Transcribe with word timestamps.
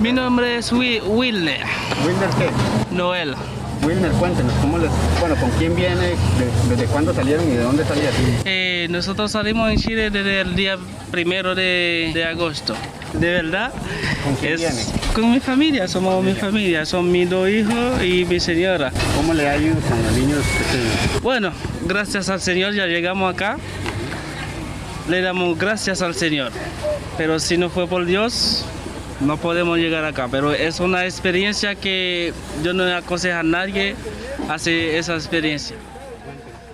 Mi 0.00 0.12
nombre 0.12 0.56
es 0.56 0.72
Wi- 0.72 1.00
Wilner 1.00 1.60
Wilner, 2.06 2.28
¿qué? 2.38 2.94
Noel. 2.94 3.34
Wilner, 3.82 4.10
cuéntenos, 4.12 4.52
¿cómo 4.60 4.78
les, 4.78 4.90
bueno, 5.20 5.36
¿con 5.36 5.50
quién 5.52 5.74
viene? 5.74 5.96
De- 5.96 6.16
¿Desde 6.68 6.84
cuándo 6.86 7.14
salieron 7.14 7.46
y 7.50 7.52
de 7.56 7.62
dónde 7.62 7.84
salieron? 7.84 8.14
Eh, 8.44 8.86
nosotros 8.90 9.30
salimos 9.32 9.70
en 9.70 9.78
Chile 9.78 10.10
desde 10.10 10.40
el 10.42 10.54
día 10.54 10.76
primero 11.10 11.54
de, 11.54 12.10
de 12.14 12.24
agosto. 12.24 12.74
De 13.14 13.30
verdad. 13.30 13.72
¿Con 14.24 14.34
quién 14.36 14.56
viene? 14.56 14.84
Con 15.14 15.32
mi 15.32 15.40
familia, 15.40 15.88
somos 15.88 16.22
mi 16.22 16.34
familia. 16.34 16.84
Son 16.86 17.10
mis 17.10 17.28
dos 17.28 17.48
hijos 17.48 18.02
y 18.04 18.24
mi 18.26 18.38
señora. 18.38 18.92
¿Cómo 19.16 19.32
le 19.34 19.48
ha 19.48 19.56
ido 19.56 19.74
con 19.80 20.02
los 20.02 20.12
niños 20.12 20.44
pequeños? 20.44 21.22
Bueno, 21.22 21.50
gracias 21.86 22.28
al 22.28 22.40
Señor 22.40 22.74
ya 22.74 22.86
llegamos 22.86 23.32
acá. 23.32 23.56
Le 25.08 25.22
damos 25.22 25.58
gracias 25.58 26.02
al 26.02 26.14
Señor. 26.14 26.52
Pero 27.16 27.38
si 27.40 27.56
no 27.56 27.68
fue 27.70 27.86
por 27.88 28.04
Dios, 28.04 28.64
no 29.20 29.36
podemos 29.36 29.78
llegar 29.78 30.04
acá. 30.04 30.28
Pero 30.30 30.52
es 30.52 30.80
una 30.80 31.04
experiencia 31.04 31.74
que 31.74 32.32
yo 32.62 32.72
no 32.72 32.84
aconsejo 32.96 33.38
a 33.38 33.42
nadie 33.42 33.94
hacer 34.48 34.94
esa 34.96 35.14
experiencia. 35.14 35.76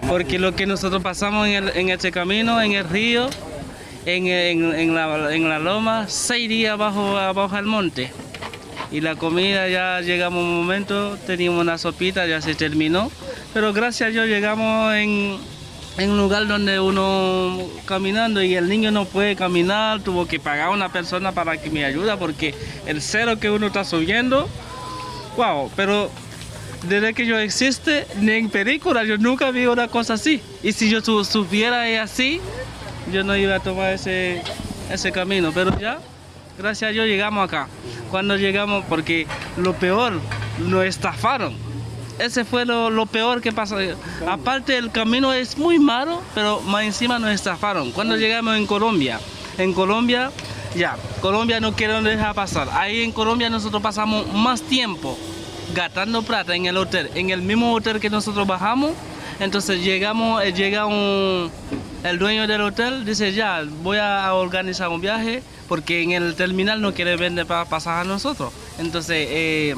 Porque 0.09 0.39
lo 0.39 0.55
que 0.55 0.67
nosotros 0.67 1.03
pasamos 1.03 1.49
en, 1.49 1.69
en 1.75 1.89
este 1.91 2.13
camino, 2.13 2.61
en 2.63 2.73
el 2.73 2.89
río, 2.89 3.29
en, 4.05 4.29
en- 4.29 4.95
la, 4.95 5.35
en 5.35 5.49
la 5.49 5.59
loma, 5.59 6.07
seis 6.09 6.49
días 6.49 6.79
bajo, 6.79 7.17
abajo 7.19 7.57
al 7.57 7.65
monte. 7.65 8.13
Y 8.93 9.01
la 9.01 9.17
comida 9.17 9.69
ya 9.69 10.01
llegamos 10.01 10.45
un 10.45 10.55
momento, 10.59 11.19
teníamos 11.27 11.61
una 11.61 11.77
sopita, 11.77 12.25
ya 12.27 12.41
se 12.41 12.55
terminó. 12.55 13.11
Pero 13.53 13.73
gracias 13.73 14.09
a 14.09 14.13
Dios 14.13 14.27
llegamos 14.29 14.95
en, 14.95 15.39
en 15.99 16.11
un 16.11 16.19
lugar 16.19 16.47
donde 16.47 16.79
uno 16.79 17.59
caminando 17.87 18.43
y 18.43 18.55
el 18.55 18.69
niño 18.69 18.91
no 18.91 19.05
puede 19.07 19.35
caminar, 19.37 20.01
tuvo 20.01 20.27
que 20.27 20.39
pagar 20.39 20.69
a 20.69 20.71
una 20.71 20.91
persona 20.91 21.33
para 21.33 21.57
que 21.57 21.71
me 21.71 21.85
ayude 21.85 22.15
porque 22.17 22.55
el 22.87 23.01
cero 23.01 23.39
que 23.41 23.51
uno 23.51 23.67
está 23.69 23.85
subiendo, 23.85 24.49
wow, 25.37 25.71
pero 25.75 26.11
desde 26.83 27.15
que 27.15 27.25
yo 27.27 27.39
existe, 27.39 28.07
ni 28.21 28.33
en 28.33 28.51
película, 28.51 29.05
yo 29.05 29.17
nunca 29.19 29.51
vi 29.51 29.67
una 29.67 29.89
cosa 29.89 30.15
así. 30.15 30.41
Y 30.63 30.73
si 30.73 30.91
yo 30.91 31.01
su- 31.01 31.25
supiera 31.25 32.03
así, 32.03 32.41
yo 33.13 33.25
no 33.25 33.35
iba 33.37 33.57
a 33.57 33.61
tomar 33.61 33.93
ese, 33.95 34.43
ese 34.93 35.11
camino. 35.11 35.51
Pero 35.53 35.77
ya, 35.81 35.99
gracias 36.59 36.91
a 36.91 36.93
Dios 36.93 37.07
llegamos 37.07 37.43
acá. 37.49 37.67
Cuando 38.11 38.37
llegamos, 38.37 38.85
porque 38.89 39.27
lo 39.57 39.73
peor, 39.73 40.21
nos 40.59 40.85
estafaron. 40.85 41.57
Ese 42.19 42.45
fue 42.45 42.65
lo, 42.65 42.91
lo 42.91 43.07
peor 43.07 43.41
que 43.41 43.53
pasó. 43.53 43.77
Aparte, 44.27 44.77
el 44.77 44.91
camino 44.91 45.33
es 45.33 45.59
muy 45.59 45.79
malo, 45.79 46.23
pero 46.35 46.61
más 46.61 46.85
encima 46.85 47.19
nos 47.19 47.31
estafaron. 47.31 47.93
Cuando 47.93 48.17
llegamos 48.17 48.57
en 48.57 48.67
Colombia, 48.67 49.21
en 49.59 49.73
Colombia, 49.73 50.31
ya, 50.75 50.97
Colombia 51.21 51.61
no 51.61 51.75
quiere 51.75 52.01
dejar 52.03 52.35
pasar. 52.35 52.69
Ahí 52.73 53.03
en 53.03 53.13
Colombia 53.13 53.51
nosotros 53.51 53.83
pasamos 53.83 54.33
más 54.33 54.63
tiempo 54.63 55.19
gastando 55.75 56.23
plata 56.23 56.55
en 56.55 56.67
el 56.67 56.77
hotel, 56.77 57.11
en 57.15 57.31
el 57.31 57.43
mismo 57.43 57.73
hotel 57.73 58.01
que 58.01 58.11
nosotros 58.11 58.47
bajamos. 58.47 58.93
Entonces 59.41 59.83
llegamos, 59.83 60.43
eh, 60.43 60.53
llega 60.53 60.87
un, 60.87 61.51
el 62.05 62.19
dueño 62.19 62.47
del 62.47 62.63
hotel, 62.63 63.05
dice 63.05 63.33
ya, 63.33 63.63
voy 63.83 63.99
a 63.99 64.33
organizar 64.33 64.89
un 64.89 65.01
viaje 65.01 65.43
porque 65.69 66.03
en 66.03 66.13
el 66.13 66.35
terminal 66.35 66.81
no 66.81 66.95
quiere 66.95 67.17
vender 67.17 67.47
para 67.47 67.65
pasar 67.65 68.01
a 68.01 68.05
nosotros. 68.05 68.53
Entonces 68.79 69.27
eh, 69.31 69.75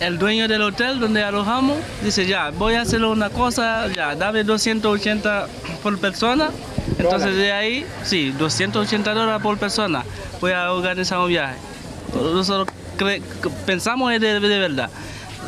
el 0.00 0.18
dueño 0.18 0.48
del 0.48 0.62
hotel 0.62 1.00
donde 1.00 1.22
alojamos 1.22 1.78
dice 2.02 2.26
ya, 2.26 2.50
voy 2.50 2.74
a 2.74 2.82
hacer 2.82 3.04
una 3.04 3.30
cosa, 3.30 3.86
ya, 3.88 4.14
dame 4.14 4.44
280 4.44 5.46
por 5.82 5.98
persona. 5.98 6.50
Entonces 6.98 7.36
de 7.36 7.52
ahí, 7.52 7.86
sí, 8.02 8.30
280 8.30 9.14
dólares 9.14 9.42
por 9.42 9.58
persona, 9.58 10.04
voy 10.40 10.52
a 10.52 10.72
organizar 10.72 11.18
un 11.18 11.28
viaje. 11.28 11.56
Nosotros 12.14 12.68
pensamos 13.66 14.10
de, 14.10 14.40
de 14.40 14.58
verdad. 14.58 14.90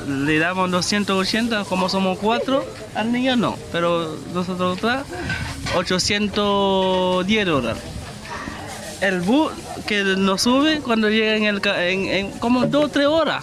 Le 0.09 0.39
damos 0.39 0.71
280, 0.71 1.65
como 1.65 1.89
somos 1.89 2.19
cuatro, 2.19 2.65
al 2.95 3.13
niño 3.13 3.35
no, 3.37 3.57
pero 3.73 4.17
nosotros 4.33 4.79
tres, 4.79 5.05
810 5.75 7.47
dólares. 7.47 7.83
El 9.01 9.21
bus 9.21 9.53
que 9.87 10.03
nos 10.05 10.43
sube 10.43 10.81
cuando 10.81 11.11
llega 11.11 11.37
en 11.37 11.45
el 11.45 11.61
en, 11.67 12.07
en 12.07 12.31
como 12.39 12.67
dos 12.67 12.85
o 12.85 12.89
tres 12.89 13.07
horas. 13.07 13.43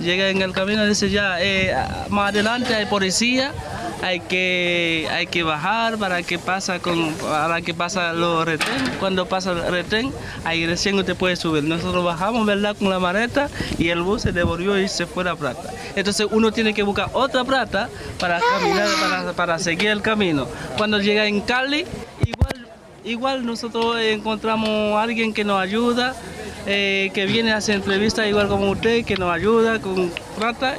Llega 0.00 0.28
en 0.28 0.42
el 0.42 0.52
camino 0.52 0.84
y 0.84 0.88
dice 0.88 1.08
ya, 1.08 1.40
eh, 1.40 1.74
más 2.10 2.30
adelante 2.30 2.74
hay 2.74 2.84
policía, 2.84 3.52
hay 4.02 4.20
que, 4.20 5.08
hay 5.10 5.26
que 5.26 5.42
bajar 5.42 5.96
para 5.96 6.22
que 6.22 6.38
pasa 6.38 6.80
con, 6.80 7.14
para 7.14 7.62
que 7.62 7.72
pasa 7.72 8.12
los 8.12 8.44
retén. 8.44 8.68
Cuando 9.00 9.26
pasa 9.26 9.52
el 9.52 9.66
retén, 9.68 10.12
ahí 10.44 10.66
recién 10.66 10.98
usted 10.98 11.16
puede 11.16 11.36
subir. 11.36 11.64
Nosotros 11.64 12.04
bajamos, 12.04 12.44
¿verdad? 12.44 12.76
Con 12.78 12.90
la 12.90 12.98
maleta 12.98 13.48
y 13.78 13.88
el 13.88 14.02
bus 14.02 14.22
se 14.22 14.32
devolvió 14.32 14.78
y 14.78 14.86
se 14.88 15.06
fue 15.06 15.24
la 15.24 15.34
plata. 15.34 15.70
Entonces 15.94 16.26
uno 16.30 16.52
tiene 16.52 16.74
que 16.74 16.82
buscar 16.82 17.08
otra 17.14 17.44
plata 17.44 17.88
para 18.20 18.38
caminar, 18.40 18.88
para, 19.00 19.32
para 19.32 19.58
seguir 19.58 19.88
el 19.88 20.02
camino. 20.02 20.46
Cuando 20.76 21.00
llega 21.00 21.26
en 21.26 21.40
Cali, 21.40 21.86
igual, 22.24 22.68
igual 23.02 23.46
nosotros 23.46 23.98
encontramos 23.98 24.68
a 24.68 25.02
alguien 25.02 25.32
que 25.32 25.42
nos 25.42 25.58
ayuda 25.58 26.14
eh, 26.66 27.10
que 27.14 27.26
viene 27.26 27.52
a 27.52 27.58
hacer 27.58 27.76
entrevistas 27.76 28.26
igual 28.26 28.48
como 28.48 28.70
usted, 28.70 29.04
que 29.04 29.16
nos 29.16 29.32
ayuda 29.32 29.80
con 29.80 30.10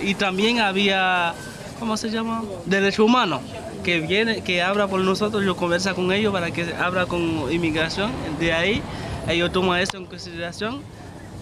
y 0.02 0.16
también 0.16 0.60
había, 0.60 1.34
¿cómo 1.80 1.98
se 1.98 2.10
llama? 2.10 2.44
Derecho 2.66 3.06
humano, 3.06 3.42
que 3.84 4.00
viene, 4.02 4.42
que 4.44 4.62
habla 4.62 4.88
por 4.88 5.00
nosotros, 5.02 5.44
yo 5.46 5.56
conversa 5.56 5.94
con 5.94 6.12
ellos 6.12 6.34
para 6.34 6.52
que 6.52 6.74
habla 6.80 7.06
con 7.06 7.52
inmigración, 7.52 8.12
de 8.40 8.54
ahí 8.54 8.82
ellos 9.28 9.52
toman 9.52 9.80
eso 9.80 9.98
en 9.98 10.06
consideración, 10.06 10.82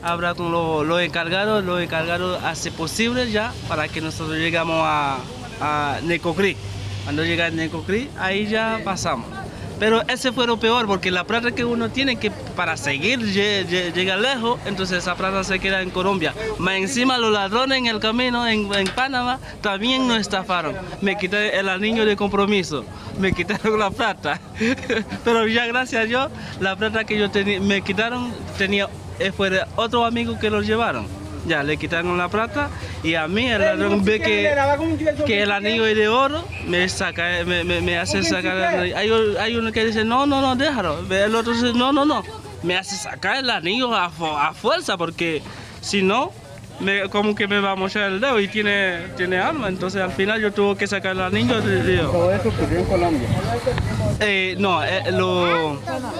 habla 0.01 0.35
con 0.35 0.51
los, 0.51 0.85
los 0.85 1.01
encargados, 1.01 1.63
los 1.63 1.81
encargados 1.81 2.41
hace 2.43 2.71
posible 2.71 3.31
ya 3.31 3.51
para 3.67 3.87
que 3.87 4.01
nosotros 4.01 4.37
llegamos 4.37 4.77
a, 4.79 5.17
a 5.59 5.99
Necocrí. 6.03 6.55
Cuando 7.03 7.23
llega 7.23 7.47
a 7.47 7.49
Necocrí, 7.49 8.09
ahí 8.17 8.47
ya 8.47 8.79
pasamos. 8.83 9.44
Pero 9.79 10.01
ese 10.07 10.31
fue 10.31 10.47
lo 10.47 10.57
peor, 10.57 10.87
porque 10.87 11.11
la 11.11 11.25
plata 11.25 11.51
que 11.51 11.65
uno 11.65 11.89
tiene 11.89 12.15
que 12.15 12.31
para 12.31 12.77
seguir 12.77 13.19
lle- 13.19 13.65
lle- 13.67 13.93
llegar 13.93 14.19
lejos, 14.19 14.59
entonces 14.65 14.99
esa 14.99 15.15
plata 15.15 15.43
se 15.43 15.59
queda 15.59 15.81
en 15.81 15.89
Colombia. 15.89 16.33
Más 16.59 16.75
encima 16.75 17.17
los 17.17 17.31
ladrones 17.33 17.77
en 17.79 17.87
el 17.87 17.99
camino 17.99 18.47
en, 18.47 18.73
en 18.73 18.87
Panamá 18.87 19.39
también 19.61 20.07
nos 20.07 20.19
estafaron. 20.19 20.75
Me 21.01 21.17
quité 21.17 21.59
el 21.59 21.67
anillo 21.67 22.05
de 22.05 22.15
compromiso, 22.15 22.85
me 23.19 23.33
quitaron 23.33 23.77
la 23.77 23.91
plata. 23.91 24.39
Pero 25.25 25.47
ya 25.47 25.65
gracias 25.65 26.03
a 26.03 26.05
Dios, 26.05 26.31
la 26.61 26.75
plata 26.75 27.03
que 27.03 27.17
yo 27.17 27.29
tenía, 27.29 27.59
me 27.59 27.81
quitaron, 27.81 28.33
tenía, 28.57 28.87
eh, 29.19 29.31
fue 29.31 29.61
otro 29.75 30.05
amigo 30.05 30.39
que 30.39 30.49
lo 30.49 30.61
llevaron. 30.61 31.05
Ya, 31.45 31.61
le 31.63 31.77
quitaron 31.77 32.17
la 32.17 32.27
plata 32.27 32.69
y 33.03 33.13
a 33.15 33.27
mí 33.27 33.45
el 33.45 33.61
ladrón 33.61 34.03
ve 34.03 34.19
que, 34.19 34.41
que 35.25 35.41
el 35.43 35.51
anillo 35.51 35.85
es 35.85 35.95
de 35.95 36.07
oro, 36.07 36.43
me 36.67 36.89
saca, 36.89 37.23
me, 37.45 37.63
me- 37.63 37.81
me 37.81 37.97
hace 37.99 38.23
sacar 38.23 38.57
el 38.57 38.63
anillo. 38.63 38.97
Hay, 38.97 39.09
hay 39.39 39.55
uno 39.55 39.71
que 39.71 39.85
dice, 39.85 40.03
no, 40.03 40.25
no, 40.25 40.41
no, 40.41 40.55
déjalo. 40.55 40.99
El 41.09 41.35
otro 41.35 41.53
dice, 41.53 41.71
no, 41.75 41.91
no, 41.93 42.03
no. 42.05 42.23
Me 42.63 42.75
hace 42.77 42.95
sacar 42.95 43.35
el 43.37 43.49
anillo 43.51 43.93
a 43.95 44.53
fuerza 44.55 44.97
porque 44.97 45.43
si 45.81 46.01
no, 46.01 46.31
me, 46.79 47.09
como 47.09 47.33
que 47.35 47.47
me 47.47 47.59
va 47.59 47.71
a 47.71 47.75
mochar 47.75 48.11
el 48.11 48.19
dedo 48.19 48.39
y 48.39 48.47
tiene, 48.47 48.99
tiene 49.17 49.37
alma. 49.39 49.67
Entonces 49.69 50.01
al 50.01 50.11
final 50.11 50.41
yo 50.41 50.51
tuve 50.51 50.75
que 50.77 50.87
sacar 50.87 51.13
el 51.13 51.21
anillo. 51.21 51.61
digo, 51.61 52.09
Todo 52.11 52.33
eso 52.33 52.49
ocurrió 52.49 52.79
en 52.79 52.85
Colombia. 52.85 53.27
eh, 54.19 54.55
no, 54.59 54.83
eh, 54.83 55.11
lo 55.11 55.79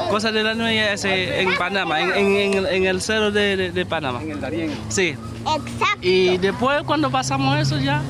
cosas 0.10 0.34
de 0.34 0.44
la 0.44 0.54
nueva 0.54 0.94
es 0.94 1.06
eh, 1.06 1.42
en 1.42 1.56
Panamá, 1.58 2.02
en, 2.02 2.12
en- 2.16 2.36
en- 2.58 2.66
en 2.68 2.86
el 2.86 3.02
cerro 3.02 3.32
de, 3.32 3.56
de- 3.58 3.72
de 3.72 3.86
Panamá. 3.86 4.22
En 4.22 4.32
el 4.32 4.42
Darién. 4.42 4.72
Sí. 4.90 5.16
Exacto. 5.46 5.98
Y 6.02 6.38
después 6.38 6.82
cuando 6.84 7.10
pasamos 7.12 7.58
eso 7.60 7.78
ya, 7.80 8.02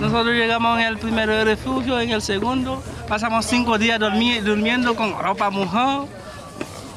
nosotros 0.00 0.34
llegamos 0.34 0.78
en 0.78 0.86
el 0.86 0.98
primer 0.98 1.28
refugio, 1.44 1.98
en 2.00 2.10
el 2.10 2.22
segundo, 2.22 2.82
pasamos 3.08 3.46
cinco 3.46 3.78
días 3.78 3.98
dormi- 3.98 4.40
durmiendo 4.42 4.94
con 4.94 5.18
ropa 5.18 5.50
mojada, 5.50 6.04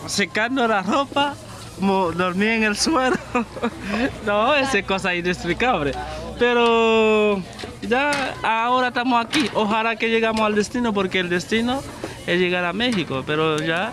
secando 0.08 0.68
la 0.68 0.82
ropa, 0.82 1.36
dormí 1.80 2.48
en 2.48 2.64
el 2.64 2.76
suelo. 2.76 3.18
no, 4.26 4.56
esa 4.56 4.80
es 4.80 4.86
cosa 4.86 5.16
inexplicable. 5.16 5.94
Pero 6.38 7.42
ya 7.82 8.36
ahora 8.44 8.90
estamos 8.90 9.24
aquí. 9.26 9.50
Ojalá 9.54 9.96
que 9.96 10.10
llegamos 10.10 10.42
al 10.42 10.56
destino 10.56 10.94
porque 10.94 11.20
el 11.20 11.30
destino 11.30 11.82
es 12.28 12.40
llegar 12.40 12.66
a 12.66 12.74
México. 12.74 13.24
Pero 13.26 13.58
ya 13.58 13.92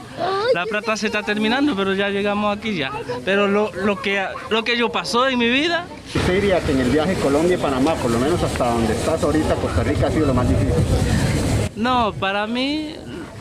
la 0.54 0.64
plata 0.66 0.96
se 0.96 1.06
está 1.06 1.22
terminando, 1.22 1.74
pero 1.74 1.94
ya 1.94 2.08
llegamos 2.08 2.56
aquí 2.56 2.76
ya. 2.76 2.92
Pero 3.24 3.48
lo, 3.48 3.72
lo 3.72 4.00
que, 4.00 4.24
lo 4.50 4.64
que 4.64 4.76
yo 4.76 4.90
pasó 4.90 5.28
en 5.28 5.38
mi 5.38 5.48
vida, 5.48 5.86
Usted 6.14 6.34
diría 6.34 6.60
que 6.60 6.72
en 6.72 6.80
el 6.80 6.90
viaje 6.90 7.14
Colombia-Panamá, 7.14 7.94
por 7.94 8.10
lo 8.10 8.18
menos 8.18 8.42
hasta 8.42 8.70
donde 8.70 8.92
estás 8.92 9.22
ahorita, 9.22 9.54
Costa 9.56 9.82
Rica 9.82 10.06
ha 10.06 10.10
sido 10.10 10.26
lo 10.26 10.34
más 10.34 10.48
difícil. 10.48 10.72
no, 11.74 12.12
para 12.12 12.46
mí, 12.46 12.94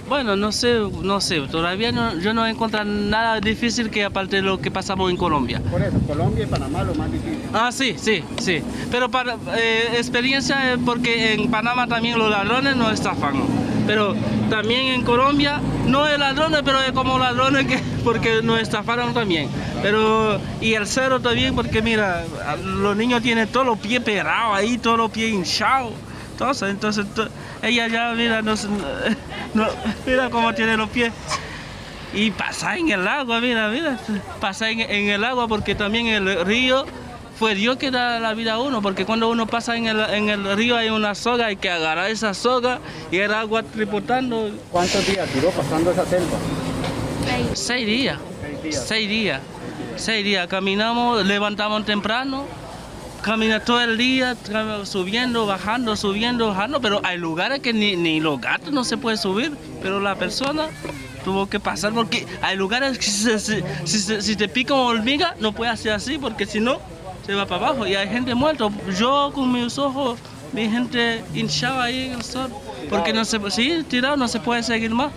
bueno, 0.08 0.36
no 0.36 0.52
sé, 0.52 0.80
no 1.02 1.20
sé, 1.20 1.42
todavía 1.42 1.92
no, 1.92 2.16
yo 2.20 2.34
no 2.34 2.46
he 2.46 2.52
encontrado 2.52 2.86
nada 2.86 3.40
difícil 3.40 3.90
que 3.90 4.04
aparte 4.04 4.38
de 4.38 4.42
lo 4.44 4.60
que 4.60 4.70
pasamos 4.70 5.10
en 5.10 5.18
Colombia. 5.18 5.62
Por 5.72 5.82
eso, 5.82 5.98
Colombia 6.08 6.44
y 6.44 6.48
Panamá 6.48 6.84
lo 6.84 6.94
más 6.96 7.12
difícil. 7.12 7.40
Ah, 7.54 7.72
sí, 7.72 7.96
sí, 7.98 8.24
sí. 8.40 8.62
Pero 8.92 9.10
para 9.10 9.38
eh, 9.58 9.90
experiencia, 9.96 10.74
eh, 10.74 10.78
porque 10.84 11.34
en 11.34 11.50
Panamá 11.50 11.88
también 11.88 12.20
los 12.20 12.30
ladrones 12.30 12.76
nos 12.76 12.94
estafan. 12.94 13.42
Pero 13.88 14.16
también 14.50 14.88
en 14.88 15.04
Colombia 15.04 15.62
no 15.88 16.08
es 16.08 16.18
ladrones, 16.18 16.62
pero 16.66 16.82
es 16.82 16.92
como 16.92 17.20
ladrones 17.20 17.68
que 17.68 17.80
porque 18.04 18.42
nos 18.44 18.60
estafaron 18.60 19.14
también. 19.14 19.50
Pero 19.82 20.40
y 20.62 20.74
el 20.74 20.88
cero 20.88 21.20
también 21.20 21.56
porque 21.56 21.82
mira, 21.82 22.24
los 22.64 22.96
niños 22.96 23.22
tienen 23.22 23.48
todos 23.48 23.66
los 23.66 23.80
pies 23.80 24.02
perados 24.02 24.56
ahí, 24.56 24.78
todos 24.78 24.98
los 24.98 25.12
pies 25.12 25.34
hinchados. 25.34 25.94
Entonces, 26.36 26.70
entonces 26.70 27.06
ella 27.62 27.88
ya 27.88 28.14
mira, 28.14 28.42
no, 28.42 28.56
no, 29.54 29.68
mira 30.06 30.30
cómo 30.30 30.54
tiene 30.54 30.76
los 30.76 30.90
pies 30.90 31.14
y 32.14 32.32
pasa 32.32 32.78
en 32.78 32.90
el 32.90 33.08
agua, 33.08 33.40
mira, 33.40 33.70
mira, 33.70 33.98
pasa 34.42 34.70
en, 34.70 34.82
el 34.82 35.24
agua 35.24 35.48
porque 35.48 35.76
también 35.76 36.08
el 36.08 36.46
río 36.46 36.86
fue 37.38 37.56
Dios 37.56 37.78
que 37.78 37.92
da 37.92 38.20
la 38.20 38.34
vida 38.34 38.54
a 38.54 38.60
uno, 38.60 38.82
porque 38.82 39.06
cuando 39.06 39.30
uno 39.30 39.48
pasa 39.48 39.76
en 39.76 39.88
el, 39.88 40.56
río 40.58 40.78
hay 40.78 40.90
una 40.90 41.16
soga, 41.16 41.48
hay 41.48 41.58
que 41.58 41.70
agarrar 41.70 42.10
esa 42.10 42.34
soga 42.34 42.80
y 43.12 43.18
el 43.18 43.34
agua 43.34 43.64
tripotando. 43.64 44.52
¿Cuántos 44.72 45.06
días 45.08 45.28
duró 45.34 45.52
pasando 45.52 45.92
esa 45.92 46.06
selva? 46.06 46.38
Seis 47.54 47.86
días. 47.86 48.20
Seis 48.70 49.10
días. 49.10 49.42
Seis 49.98 50.24
días. 50.24 50.48
Caminamos, 50.48 51.26
levantamos 51.26 51.86
temprano, 51.86 52.46
camina 53.26 53.60
todo 53.60 53.82
el 53.82 53.98
día, 53.98 54.38
subiendo, 54.84 55.48
bajando, 55.48 55.96
subiendo, 55.96 56.50
bajando, 56.50 56.80
pero 56.80 57.02
hay 57.04 57.18
lugares 57.18 57.60
que 57.60 57.74
ni, 57.74 57.96
ni 57.96 58.20
los 58.20 58.40
gatos 58.40 58.72
no 58.72 58.84
se 58.84 58.98
puede 58.98 59.18
subir, 59.18 59.52
pero 59.82 60.00
la 60.00 60.14
persona 60.14 60.68
tuvo 61.24 61.50
que 61.50 61.60
pasar 61.60 61.92
porque 61.92 62.28
hay 62.44 62.56
lugares 62.56 63.00
que 63.00 63.06
si, 63.88 64.22
si, 64.22 64.36
te 64.36 64.48
pica 64.48 64.76
una 64.76 64.84
hormiga 64.84 65.36
no 65.40 65.54
puede 65.54 65.72
hacer 65.72 65.94
así 65.94 66.20
porque 66.20 66.46
si 66.46 66.60
no 66.60 66.80
se 67.26 67.34
va 67.34 67.48
para 67.48 67.66
abajo 67.66 67.88
y 67.88 67.96
hay 67.96 68.08
gente 68.08 68.36
muerta. 68.36 68.70
Yo 68.96 69.32
con 69.34 69.52
mis 69.52 69.76
ojos 69.80 70.20
vi 70.54 70.70
gente 70.70 71.24
hinchada 71.34 71.86
ahí 71.86 72.06
en 72.06 72.14
el 72.14 72.24
sol 72.24 72.52
porque 72.92 73.12
no 73.12 73.26
se 73.26 73.40
sí, 73.50 73.84
tirado 73.90 74.18
no 74.18 74.28
se 74.28 74.40
puede 74.40 74.62
seguir 74.62 74.92
más. 74.92 75.12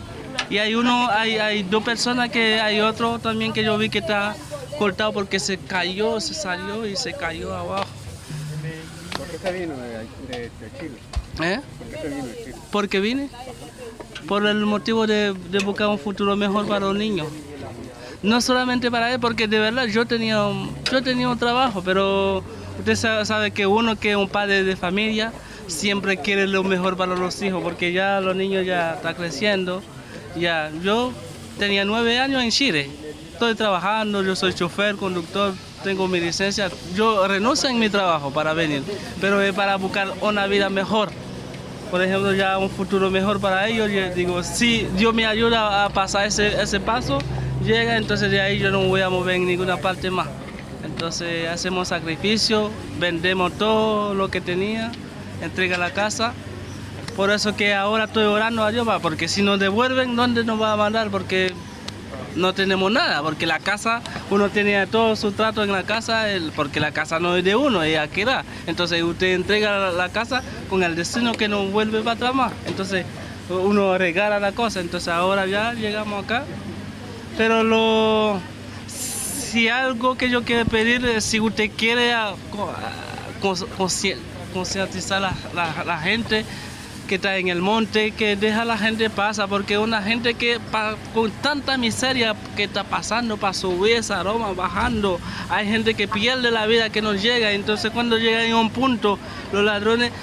Y 0.49 0.57
hay 0.57 0.75
uno, 0.75 1.11
hay, 1.11 1.37
hay 1.37 1.63
dos 1.63 1.85
personas 1.85 2.31
que 2.31 2.59
hay 2.59 2.81
otro 2.81 3.19
también 3.19 3.53
que 3.53 3.63
yo 3.63 3.77
vi 3.77 3.91
que 3.91 3.99
está 3.99 4.35
cortado 4.79 5.13
porque 5.13 5.39
se 5.39 5.59
cayó, 5.59 6.21
se 6.21 6.33
salió 6.33 6.87
y 6.87 6.97
se 6.97 7.13
cayó 7.13 7.55
abajo. 7.55 7.98
¿Por 9.41 9.53
qué 9.53 9.59
se 9.59 9.61
vino 9.61 9.75
de, 9.77 10.51
Chile? 10.79 10.99
¿Eh? 11.43 11.61
¿Por 11.79 11.89
qué 11.89 12.03
se 12.03 12.09
vino 12.09 12.27
de 12.27 12.45
Chile? 12.45 12.57
Porque 12.73 13.01
vine 13.01 13.31
por 14.27 14.47
el 14.47 14.67
motivo 14.67 15.07
de, 15.07 15.31
buscar 15.65 15.89
un 15.89 15.99
futuro 15.99 16.35
mejor 16.37 16.67
para 16.67 16.81
los 16.81 16.97
niños. 16.97 17.29
No 18.23 18.41
solamente 18.41 18.91
para 18.91 19.13
él, 19.13 19.21
porque 19.21 19.47
de 19.47 19.61
verdad 19.61 19.87
yo 19.87 20.07
tenía, 20.07 20.45
yo 20.91 21.03
tenía 21.03 21.29
un 21.29 21.39
trabajo, 21.39 21.83
pero 21.85 22.43
usted 22.79 22.97
sabe 22.97 23.53
que 23.53 23.67
uno 23.67 23.97
que 23.97 24.11
es 24.11 24.17
un 24.17 24.29
padre 24.29 24.65
de 24.65 24.75
familia 24.75 25.33
siempre 25.69 26.17
quiere 26.17 26.49
lo 26.49 26.65
mejor 26.65 26.97
para 26.97 27.15
los 27.15 27.41
hijos, 27.43 27.63
porque 27.63 27.93
ya 27.93 28.21
los 28.21 28.35
niños 28.35 28.67
ya 28.67 28.95
están 28.95 29.15
creciendo. 29.15 29.83
Ya, 30.37 30.71
yo 30.83 31.13
tenía 31.59 31.85
nueve 31.85 32.19
años 32.19 32.43
en 32.43 32.51
Chile, 32.51 32.91
estoy 33.33 33.55
trabajando, 33.55 34.23
yo 34.23 34.35
soy 34.35 34.53
chofer, 34.53 34.97
conductor, 34.97 35.55
tengo 35.83 36.09
mi 36.09 36.21
licencia. 36.21 36.71
Yo 36.95 37.27
renuncio 37.27 37.69
en 37.69 37.79
mi 37.79 37.89
trabajo 37.89 38.31
para 38.31 38.53
venir, 38.53 38.83
pero 39.21 39.41
es 39.41 39.55
para 39.55 39.77
buscar 39.77 40.13
una 40.21 40.47
vida 40.47 40.69
mejor 40.71 41.11
por 41.91 42.03
ejemplo, 42.03 42.35
ya 42.35 42.59
un 42.59 42.69
futuro 42.69 43.11
mejor 43.11 43.41
para 43.41 43.67
ellos. 43.69 43.91
Yo 43.91 44.15
digo, 44.15 44.43
si 44.43 44.87
Dios 44.97 45.15
me 45.15 45.27
ayuda 45.27 45.85
a 45.85 45.89
pasar 45.89 46.27
ese, 46.27 46.61
ese 46.61 46.81
paso, 46.81 47.19
llega, 47.65 47.97
entonces 47.97 48.31
de 48.31 48.41
ahí 48.41 48.59
yo 48.59 48.71
no 48.71 48.83
voy 48.83 49.01
a 49.01 49.09
mover 49.09 49.37
en 49.37 49.47
ninguna 49.47 49.79
parte 49.79 50.11
más. 50.11 50.29
Entonces 50.85 51.49
hacemos 51.49 51.89
sacrificio, 51.89 52.71
vendemos 52.99 53.53
todo 53.53 54.15
lo 54.15 54.31
que 54.31 54.41
tenía, 54.41 54.93
entrega 55.41 55.79
la 55.79 55.91
casa. 55.91 56.35
Por 57.17 57.31
eso 57.31 57.57
que 57.57 57.75
ahora 57.75 58.05
estoy 58.05 58.25
orando 58.25 58.65
a 58.65 58.71
Dios, 58.71 58.87
porque 59.03 59.27
si 59.27 59.43
nos 59.43 59.59
devuelven, 59.59 60.15
¿dónde 60.15 60.45
nos 60.45 60.61
va 60.61 60.75
a 60.75 60.77
mandar? 60.77 61.11
Porque 61.11 61.53
no 62.39 62.55
tenemos 62.55 62.91
nada, 62.91 63.23
porque 63.23 63.47
la 63.47 63.59
casa, 63.59 64.01
uno 64.31 64.49
tiene 64.49 64.87
todo 64.87 65.17
su 65.17 65.33
trato 65.33 65.63
en 65.63 65.73
la 65.73 65.83
casa, 65.83 66.27
porque 66.57 66.81
la 66.81 66.93
casa 66.93 67.19
no 67.19 67.37
es 67.37 67.45
de 67.45 67.57
uno, 67.57 67.83
es 67.83 67.95
da. 68.25 68.45
Entonces 68.67 69.03
usted 69.03 69.35
entrega 69.35 69.91
la, 69.91 70.09
casa 70.09 70.43
con 70.71 70.83
el 70.83 70.97
destino 70.97 71.33
que 71.33 71.49
no 71.49 71.67
vuelve 71.67 72.01
para 72.01 72.13
atrás 72.13 72.35
más. 72.35 72.53
Entonces 72.67 73.05
uno 73.51 73.99
regala 73.99 74.41
la 74.41 74.53
cosa, 74.53 74.81
entonces 74.81 75.09
ahora 75.09 75.47
ya 75.47 75.75
llegamos 75.75 76.25
acá. 76.25 76.45
Pero 77.37 77.63
lo, 77.63 78.41
si 78.87 79.69
algo 79.69 80.17
que 80.17 80.31
yo 80.31 80.45
quiero 80.45 80.65
pedir, 80.65 81.21
si 81.21 81.41
usted 81.41 81.71
quiere 81.77 82.13
concientizar 84.53 85.23
a 85.25 85.85
la 85.85 85.99
gente, 85.99 86.45
que 87.09 87.17
está 87.17 87.37
en 87.39 87.49
el 87.49 87.61
monte, 87.61 88.13
que 88.13 88.37
deja 88.37 88.63
a 88.63 88.65
la 88.65 88.79
gente 88.79 89.11
pasa, 89.11 89.49
porque 89.49 89.79
una 89.79 90.01
gente 90.03 90.35
que 90.35 90.59
con 91.13 91.31
tanta 91.43 91.77
miseria 91.77 92.37
que 92.57 92.65
está 92.65 92.85
pasando 92.85 93.37
para 93.37 93.55
subir 93.55 93.97
esa 93.97 94.21
aroma, 94.21 94.53
bajando, 94.53 95.19
hay 95.51 95.67
gente 95.67 95.95
que 95.95 96.07
pierde 96.07 96.53
la 96.53 96.67
vida, 96.67 96.91
que 96.91 97.03
no 97.03 97.15
llega, 97.15 97.51
entonces 97.51 97.91
cuando 97.91 98.17
llega 98.17 98.45
en 98.45 98.55
un 98.55 98.71
punto, 98.71 99.19
los 99.53 99.65
ladrones 99.65 100.11
eh, 100.11 100.15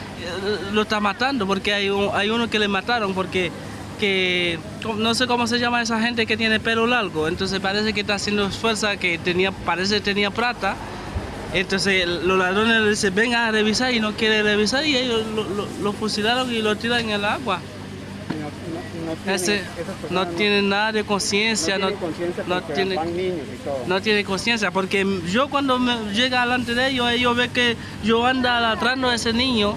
lo 0.71 0.83
están 0.83 1.03
matando, 1.03 1.45
porque 1.45 1.73
hay, 1.73 1.89
hay 2.13 2.29
uno 2.29 2.49
que 2.49 2.59
le 2.59 2.69
mataron, 2.69 3.13
porque 3.13 3.51
que 3.99 4.59
no 4.97 5.15
sé 5.15 5.25
cómo 5.25 5.47
se 5.47 5.57
llama 5.57 5.81
esa 5.81 5.99
gente 5.99 6.25
que 6.25 6.37
tiene 6.37 6.59
pelo 6.59 6.85
largo, 6.85 7.27
entonces 7.27 7.59
parece 7.59 7.93
que 7.93 8.01
está 8.01 8.15
haciendo 8.15 8.49
fuerza, 8.51 8.97
que 8.97 9.17
tenía, 9.17 9.51
parece 9.51 9.95
que 9.95 10.01
tenía 10.01 10.31
plata, 10.31 10.75
entonces 11.59 12.05
los 12.05 12.37
ladrones 12.37 12.81
le 12.81 12.89
dicen, 12.89 13.15
venga 13.15 13.47
a 13.47 13.51
revisar 13.51 13.93
y 13.93 14.01
no 14.01 14.13
quiere 14.13 14.43
revisar 14.43 14.85
y 14.85 14.97
ellos 14.97 15.23
lo, 15.81 15.93
fusilaron 15.93 16.51
y 16.51 16.61
lo 16.61 16.75
tiran 16.75 16.99
en 17.01 17.11
el 17.11 17.23
agua. 17.23 17.61
No, 20.09 20.27
tiene, 20.27 20.61
nada 20.61 20.91
de 20.91 21.05
conciencia, 21.05 21.77
no, 21.77 22.61
tiene, 22.63 22.99
no 23.87 24.01
tiene 24.01 24.25
conciencia, 24.25 24.71
porque 24.71 25.05
yo 25.31 25.49
cuando 25.49 25.79
me 25.79 26.13
llega 26.13 26.41
delante 26.41 26.75
de 26.75 26.89
ellos, 26.89 27.09
ellos 27.11 27.37
ven 27.37 27.51
que 27.51 27.77
yo 28.03 28.25
ando 28.25 28.49
ladrando 28.49 29.09
a 29.09 29.15
ese 29.15 29.31
niño, 29.31 29.75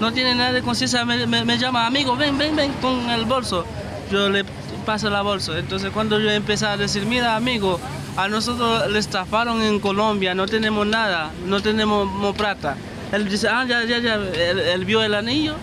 no 0.00 0.14
tiene 0.14 0.34
nada 0.34 0.52
de 0.52 0.62
conciencia, 0.62 1.04
me, 1.04 1.26
me, 1.26 1.58
llama, 1.58 1.86
amigo, 1.86 2.16
ven, 2.16 2.38
ven, 2.38 2.56
ven 2.56 2.72
con 2.80 3.10
el 3.10 3.26
bolso. 3.26 3.66
Yo 4.10 4.30
le 4.30 4.44
paso 4.86 5.10
la 5.10 5.20
bolsa. 5.20 5.58
Entonces 5.58 5.90
cuando 5.90 6.18
yo 6.18 6.30
empecé 6.30 6.64
a 6.64 6.78
decir, 6.78 7.04
mira 7.04 7.36
amigo, 7.36 7.78
a 8.16 8.28
nosotros 8.28 8.90
le 8.90 8.98
estafaron 8.98 9.62
en 9.62 9.80
Colombia, 9.80 10.34
no 10.34 10.46
tenemos 10.46 10.86
nada, 10.86 11.30
no 11.46 11.60
tenemos 11.62 12.36
plata. 12.36 12.76
Él 13.12 13.28
dice, 13.28 13.48
ah, 13.48 13.64
ya, 13.66 13.84
ya, 13.84 13.98
ya, 13.98 14.14
él, 14.14 14.84
vio 14.84 15.02
el 15.02 15.14
anillo, 15.14 15.56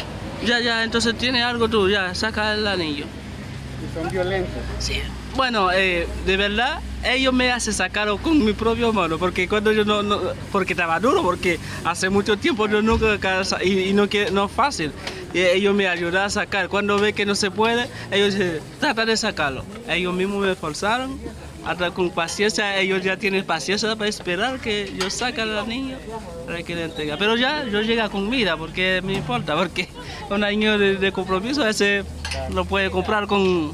ya, 0.45 0.59
ya, 0.59 0.83
entonces 0.83 1.17
tiene 1.17 1.43
algo 1.43 1.69
tú, 1.69 1.89
ya, 1.89 2.13
saca 2.13 2.53
el 2.53 2.67
anillo. 2.67 3.05
¿Y 3.05 3.93
son 3.93 4.09
violentos? 4.11 4.61
Sí. 4.79 5.01
Bueno, 5.35 5.71
eh, 5.71 6.07
de 6.25 6.35
verdad, 6.35 6.79
ellos 7.03 7.31
me 7.31 7.51
hacen 7.51 7.73
sacar 7.73 8.09
con 8.21 8.43
mi 8.43 8.53
propio 8.53 8.91
mano, 8.91 9.19
porque 9.19 9.47
cuando 9.47 9.71
yo 9.71 9.85
no, 9.85 10.01
no, 10.01 10.19
porque 10.51 10.73
estaba 10.73 10.99
duro, 10.99 11.21
porque 11.21 11.59
hace 11.85 12.09
mucho 12.09 12.37
tiempo 12.37 12.67
yo 12.67 12.81
nunca, 12.81 13.17
y, 13.63 13.89
y 13.89 13.93
no, 13.93 14.09
no 14.31 14.45
es 14.45 14.51
fácil. 14.51 14.91
Y 15.33 15.41
ellos 15.41 15.75
me 15.75 15.87
ayudan 15.87 16.25
a 16.25 16.29
sacar. 16.29 16.69
Cuando 16.69 16.97
ve 16.97 17.13
que 17.13 17.25
no 17.25 17.35
se 17.35 17.51
puede, 17.51 17.87
ellos 18.11 18.33
dicen, 18.33 18.59
trata 18.79 19.05
de 19.05 19.15
sacarlo. 19.15 19.63
Ellos 19.87 20.13
mismos 20.13 20.43
me 20.43 20.51
esforzaron 20.51 21.19
hasta 21.67 21.91
con 21.91 22.09
paciencia, 22.09 22.77
ellos 22.77 23.03
ya 23.03 23.17
tienen 23.17 23.45
paciencia 23.45 23.93
para 23.95 24.09
esperar 24.09 24.59
que 24.59 24.93
yo 24.97 25.09
saque 25.09 25.41
al 25.41 25.67
niño 25.67 25.97
para 26.45 26.63
que 26.63 26.75
le 26.75 26.85
entregue. 26.85 27.17
Pero 27.17 27.35
ya 27.35 27.65
yo 27.65 27.81
llega 27.81 28.07
con 28.07 28.29
vida, 28.29 28.55
porque 28.55 29.01
me 29.03 29.13
importa, 29.13 29.55
porque 29.55 29.89
un 30.29 30.45
año 30.45 30.77
de, 30.77 31.11
compromiso 31.11 31.67
ese 31.67 32.05
lo 32.53 32.63
puede 32.63 32.89
comprar 32.89 33.27
con... 33.27 33.73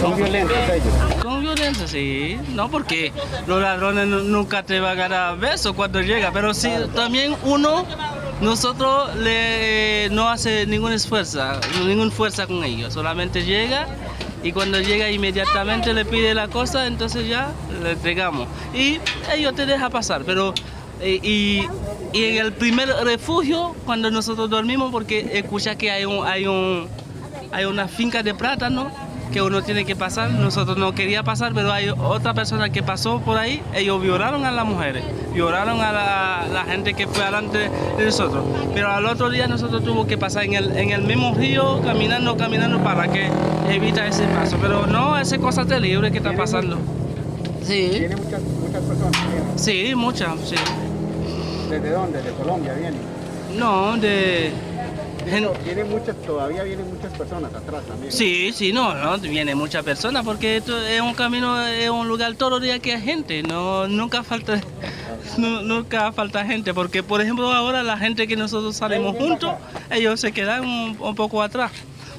¿Son 0.00 0.16
violentos 0.16 0.56
ellos? 0.72 1.22
Con 1.22 1.40
violencia, 1.40 1.86
sí. 1.86 2.38
No, 2.54 2.68
porque 2.70 3.12
los 3.46 3.60
ladrones 3.60 4.06
nunca 4.06 4.62
te 4.62 4.78
van 4.78 5.00
a 5.00 5.08
dar 5.08 5.38
besos 5.38 5.72
cuando 5.74 6.00
llega, 6.00 6.30
pero 6.32 6.54
sí, 6.54 6.70
también 6.94 7.36
uno, 7.44 7.84
nosotros 8.40 9.14
le, 9.16 10.08
no 10.10 10.28
hace 10.28 10.66
ningún 10.66 10.92
esfuerzo, 10.92 11.42
ninguna 11.84 12.10
fuerza 12.10 12.46
con 12.46 12.62
ellos, 12.64 12.94
solamente 12.94 13.44
llega 13.44 13.86
y 14.42 14.52
cuando 14.52 14.80
llega 14.80 15.10
inmediatamente 15.10 15.92
le 15.92 16.04
pide 16.04 16.34
la 16.34 16.48
cosa, 16.48 16.86
entonces 16.86 17.28
ya 17.28 17.52
le 17.82 17.92
entregamos. 17.92 18.48
Y 18.74 18.98
ellos 19.34 19.54
te 19.54 19.66
dejan 19.66 19.90
pasar, 19.90 20.22
pero 20.24 20.54
eh, 21.00 21.20
y, 21.22 21.66
y, 22.12 22.24
en 22.24 22.46
el 22.46 22.52
primer 22.52 22.88
refugio, 23.04 23.74
cuando 23.84 24.10
nosotros 24.10 24.50
dormimos, 24.50 24.90
porque 24.90 25.30
escucha 25.34 25.76
que 25.76 25.90
hay, 25.90 26.04
un, 26.04 26.26
hay, 26.26 26.46
un, 26.46 26.88
hay 27.52 27.64
una 27.64 27.88
finca 27.88 28.22
de 28.22 28.34
plátano, 28.34 28.90
que 29.28 29.42
uno 29.42 29.62
tiene 29.62 29.84
que 29.84 29.96
pasar. 29.96 30.30
Nosotros 30.30 30.76
no 30.78 30.94
quería 30.94 31.22
pasar, 31.22 31.52
pero 31.54 31.72
hay 31.72 31.88
otra 31.90 32.34
persona 32.34 32.70
que 32.70 32.82
pasó 32.82 33.20
por 33.20 33.38
ahí. 33.38 33.62
Ellos 33.74 34.00
violaron 34.00 34.44
a 34.44 34.50
las 34.50 34.64
mujeres, 34.64 35.04
violaron 35.32 35.80
a 35.80 35.92
la, 35.92 36.64
gente 36.64 36.94
que 36.94 37.06
fue 37.06 37.24
delante 37.24 37.70
de 37.98 38.04
nosotros. 38.04 38.44
Pero 38.74 38.90
al 38.90 39.06
otro 39.06 39.30
día 39.30 39.46
nosotros 39.46 39.82
tuvimos 39.82 40.06
que 40.06 40.18
pasar 40.18 40.44
en 40.44 40.54
el, 40.54 40.76
en 40.76 40.90
el 40.90 41.02
mismo 41.02 41.34
río, 41.34 41.80
caminando, 41.82 42.36
caminando 42.36 42.82
para 42.82 43.08
que 43.08 43.28
evita 43.70 44.06
ese 44.06 44.24
paso. 44.26 44.56
Pero 44.60 44.86
no, 44.86 45.18
esa 45.18 45.38
cosa 45.38 45.64
terrible 45.64 46.10
que 46.10 46.18
está 46.18 46.34
pasando. 46.34 46.78
Sí. 47.62 47.88
¿Tiene 47.90 48.16
muchas, 48.16 48.42
muchas 48.42 48.82
personas? 48.82 49.16
Sí, 49.56 49.94
muchas, 49.94 50.30
sí. 50.44 50.56
¿Desde 51.70 51.90
dónde? 51.90 52.22
¿De 52.22 52.30
Colombia 52.32 52.72
vienen? 52.74 53.00
No, 53.58 53.96
de 53.96 54.52
Viene 55.64 55.84
muchas, 55.84 56.16
todavía 56.22 56.62
vienen 56.62 56.88
muchas 56.92 57.12
personas 57.16 57.52
atrás 57.54 57.84
también. 57.86 58.12
Sí, 58.12 58.52
sí, 58.54 58.72
no, 58.72 58.94
no, 58.94 59.18
viene 59.18 59.54
muchas 59.54 59.84
personas 59.84 60.24
porque 60.24 60.56
esto 60.58 60.78
es 60.86 61.00
un 61.00 61.14
camino, 61.14 61.60
es 61.66 61.90
un 61.90 62.08
lugar 62.08 62.34
todos 62.34 62.52
los 62.52 62.62
días 62.62 62.80
que 62.80 62.94
hay 62.94 63.02
gente, 63.02 63.42
no, 63.42 63.86
nunca 63.88 64.22
falta, 64.22 64.60
nu- 65.36 65.62
nunca 65.62 66.12
falta 66.12 66.44
gente, 66.44 66.72
porque 66.74 67.02
por 67.02 67.20
ejemplo 67.20 67.52
ahora 67.52 67.82
la 67.82 67.96
gente 67.98 68.26
que 68.26 68.36
nosotros 68.36 68.76
salimos 68.76 69.16
juntos, 69.16 69.54
ellos 69.90 70.20
se 70.20 70.32
quedan 70.32 70.64
un, 70.64 70.96
un 70.98 71.14
poco 71.14 71.42
atrás, 71.42 71.72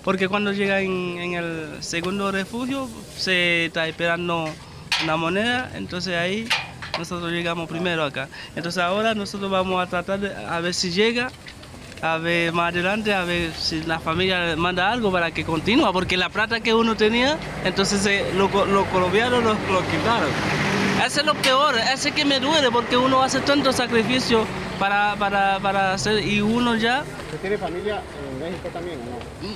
porque 0.03 0.27
cuando 0.27 0.51
llegan 0.53 0.83
en, 0.83 1.17
en 1.19 1.33
el 1.33 1.67
segundo 1.83 2.31
refugio 2.31 2.87
se 3.17 3.65
está 3.65 3.87
esperando 3.87 4.49
una 5.03 5.15
moneda, 5.17 5.71
entonces 5.75 6.15
ahí 6.17 6.47
nosotros 6.97 7.31
llegamos 7.31 7.69
primero 7.69 8.03
acá. 8.03 8.27
Entonces 8.57 8.83
ahora 8.83 9.15
nosotros 9.15 9.49
vamos 9.49 9.81
a 9.81 9.87
tratar 9.87 10.19
de 10.19 10.35
a 10.35 10.59
ver 10.59 10.73
si 10.73 10.91
llega 10.91 11.31
a 12.01 12.17
ver 12.17 12.53
más 12.53 12.69
adelante, 12.73 13.13
a 13.13 13.23
ver 13.23 13.51
si 13.53 13.83
la 13.83 13.99
familia 13.99 14.55
manda 14.57 14.91
algo 14.91 15.11
para 15.11 15.31
que 15.31 15.43
continúe, 15.43 15.91
porque 15.91 16.17
la 16.17 16.29
plata 16.29 16.59
que 16.59 16.73
uno 16.73 16.95
tenía, 16.95 17.37
entonces 17.65 18.05
eh, 18.05 18.25
los 18.35 18.51
los 18.67 18.85
colombianos 18.87 19.43
lo, 19.43 19.53
lo 19.53 19.81
quitaron. 19.87 20.29
Eso 21.05 21.21
es 21.21 21.25
lo 21.25 21.33
peor, 21.35 21.75
ese 21.93 22.11
que 22.11 22.25
me 22.25 22.39
duele, 22.39 22.69
porque 22.71 22.97
uno 22.97 23.23
hace 23.23 23.39
tanto 23.39 23.71
sacrificio 23.71 24.45
para, 24.77 25.15
para, 25.17 25.57
para 25.59 25.93
hacer, 25.93 26.25
y 26.25 26.41
uno 26.41 26.75
ya, 26.75 27.03
¿Usted 27.25 27.39
tiene 27.41 27.57
familia 27.57 28.01
en 28.31 28.39
México 28.39 28.69
también 28.73 28.99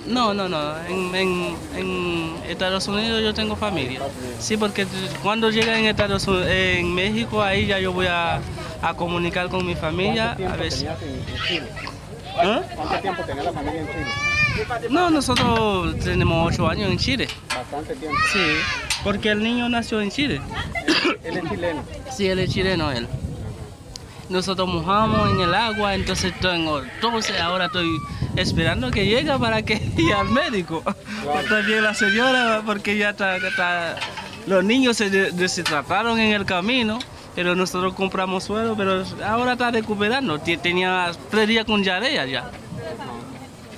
no, 0.07 0.33
no? 0.33 0.47
no, 0.47 0.49
no, 0.49 0.85
en, 0.87 1.15
en, 1.15 1.55
en 1.75 2.35
Estados 2.47 2.87
Unidos 2.87 3.21
yo 3.21 3.33
tengo 3.33 3.55
familia. 3.55 3.99
Sí, 4.39 4.55
porque 4.57 4.85
cuando 5.21 5.49
llega 5.49 5.77
en 5.77 5.85
Estados 5.85 6.27
Unidos, 6.27 6.47
en 6.49 6.93
México, 6.93 7.41
ahí 7.41 7.65
ya 7.65 7.79
yo 7.79 7.91
voy 7.91 8.07
a, 8.07 8.39
a 8.81 8.93
comunicar 8.95 9.49
con 9.49 9.65
mi 9.65 9.75
familia, 9.75 10.35
¿Cuánto 10.37 10.53
a 10.53 10.57
ver 10.57 10.71
si... 10.71 10.85
en 10.85 10.95
Chile? 11.47 11.67
¿Ah? 12.37 12.61
¿Cuánto 12.75 12.99
tiempo 12.99 13.23
tenía 13.23 13.43
la 13.43 13.53
familia 13.53 13.81
en 13.81 13.87
Chile? 13.87 14.05
No, 14.89 15.09
nosotros 15.09 15.97
tenemos 15.99 16.53
ocho 16.53 16.67
años 16.67 16.91
en 16.91 16.97
Chile. 16.97 17.27
Bastante 17.55 17.95
tiempo. 17.95 18.17
Sí, 18.31 18.39
porque 19.03 19.29
el 19.31 19.41
niño 19.43 19.67
nació 19.69 19.99
en 20.01 20.11
Chile. 20.11 20.41
Él 21.23 21.37
es 21.37 21.49
chileno. 21.49 21.83
Sí, 22.15 22.27
él 22.27 22.39
es 22.39 22.49
chileno, 22.53 22.91
él. 22.91 23.07
Nosotros 24.29 24.67
mojamos 24.67 25.31
en 25.31 25.41
el 25.41 25.53
agua, 25.53 25.95
entonces 25.95 26.33
tengo, 26.39 26.79
entonces 26.81 27.39
ahora 27.39 27.65
estoy 27.65 27.87
esperando 28.35 28.89
que 28.91 29.05
llegue 29.05 29.37
para 29.37 29.61
que 29.63 29.75
ir 29.97 30.13
al 30.13 30.29
médico. 30.29 30.83
También 31.49 31.83
la 31.83 31.93
señora, 31.93 32.61
porque 32.65 32.97
ya 32.97 33.11
está, 33.11 33.37
está- 33.37 33.95
los 34.47 34.63
niños 34.63 34.97
se 34.97 35.09
de- 35.09 35.31
deshidrataron 35.31 36.19
en 36.19 36.33
el 36.33 36.45
camino, 36.45 36.99
pero 37.35 37.55
nosotros 37.55 37.93
compramos 37.93 38.43
suelo, 38.43 38.75
pero 38.75 39.03
ahora 39.25 39.53
está 39.53 39.71
recuperando. 39.71 40.39
Tenía 40.39 41.11
tres 41.29 41.47
días 41.47 41.65
con 41.65 41.81
diarrea 41.81 42.25
ya. 42.25 42.49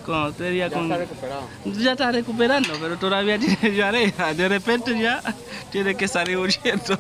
Con 0.06 0.34
tres 0.34 0.52
días 0.54 0.70
Ya 0.70 0.78
con... 0.78 0.86
está 0.86 0.98
recuperado. 0.98 1.42
Ya 1.66 1.92
está 1.94 2.12
recuperando, 2.12 2.70
pero 2.80 2.98
todavía 2.98 3.40
tiene 3.40 3.72
diarrea. 3.72 4.34
De 4.34 4.48
repente 4.50 5.00
ya 5.00 5.22
tiene 5.72 5.96
que 5.96 6.08
salir 6.08 6.38
huyendo. 6.38 6.98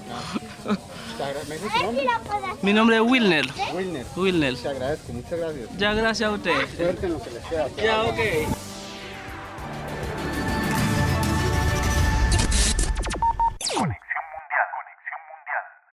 Mi 2.62 2.74
nombre 2.74 2.98
es 2.98 3.02
Wilner. 3.02 3.46
Wilner. 3.74 4.06
Wilner. 4.16 4.56
Te 4.58 4.68
agradezco, 4.68 5.14
muchas 5.14 5.40
gracias. 5.40 5.70
Ya 5.78 5.94
gracias 5.94 6.30
a 6.30 6.34
usted. 6.34 6.76
Suerte 6.76 7.06
en 7.06 7.14
lo 7.14 7.22
que 7.22 7.32
les 7.32 7.44
queda. 7.46 7.68
Ya, 7.82 8.04
ok. 8.04 8.20